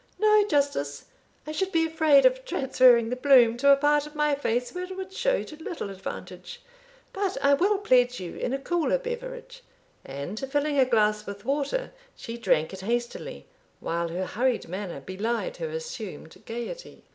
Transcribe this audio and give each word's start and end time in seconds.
"No, 0.17 0.47
Justice 0.47 1.05
I 1.45 1.51
should 1.51 1.71
be 1.71 1.85
afraid 1.85 2.25
of 2.25 2.43
transferring 2.43 3.11
the 3.11 3.15
bloom 3.15 3.55
to 3.57 3.71
a 3.71 3.75
part 3.75 4.07
of 4.07 4.15
my 4.15 4.33
face 4.33 4.73
where 4.73 4.85
it 4.85 4.97
would 4.97 5.13
show 5.13 5.43
to 5.43 5.55
little 5.63 5.91
advantage; 5.91 6.59
but 7.13 7.37
I 7.39 7.53
will 7.53 7.77
pledge 7.77 8.19
you 8.19 8.35
in 8.35 8.51
a 8.51 8.57
cooler 8.57 8.97
beverage;" 8.97 9.61
and 10.03 10.39
filling 10.39 10.79
a 10.79 10.85
glass 10.85 11.27
with 11.27 11.45
water, 11.45 11.91
she 12.15 12.35
drank 12.35 12.73
it 12.73 12.81
hastily, 12.81 13.45
while 13.79 14.07
her 14.07 14.25
hurried 14.25 14.67
manner 14.67 14.99
belied 15.01 15.57
her 15.57 15.69
assumed 15.69 16.41
gaiety. 16.47 17.03